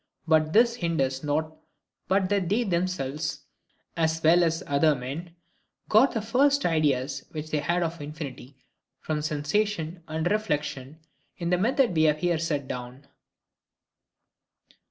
But 0.27 0.51
this 0.51 0.77
hinders 0.77 1.23
not 1.23 1.55
but 2.07 2.27
that 2.29 2.49
they 2.49 2.63
themselves, 2.63 3.41
as 3.95 4.19
well 4.23 4.43
as 4.43 4.63
all 4.63 4.77
other 4.77 4.95
men, 4.95 5.35
got 5.89 6.13
the 6.15 6.23
first 6.23 6.65
ideas 6.65 7.23
which 7.33 7.51
they 7.51 7.59
had 7.59 7.83
of 7.83 8.01
infinity 8.01 8.57
from 8.99 9.21
sensation 9.21 10.01
and 10.07 10.25
reflection, 10.31 10.97
in 11.37 11.51
the 11.51 11.57
method 11.59 11.95
we 11.95 12.05
have 12.05 12.17
here 12.17 12.39
set 12.39 12.67
down. 12.67 13.05